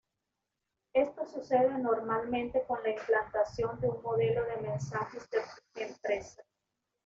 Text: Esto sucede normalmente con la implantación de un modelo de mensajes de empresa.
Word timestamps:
Esto 0.95 1.27
sucede 1.27 1.77
normalmente 1.77 2.63
con 2.65 2.81
la 2.81 2.89
implantación 2.89 3.79
de 3.81 3.89
un 3.89 4.01
modelo 4.01 4.43
de 4.45 4.57
mensajes 4.57 5.29
de 5.29 5.43
empresa. 5.83 6.41